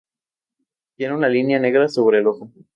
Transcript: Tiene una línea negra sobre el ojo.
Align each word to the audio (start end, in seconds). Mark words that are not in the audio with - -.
Tiene 0.97 1.13
una 1.13 1.29
línea 1.29 1.59
negra 1.59 1.87
sobre 1.87 2.17
el 2.17 2.25
ojo. 2.25 2.49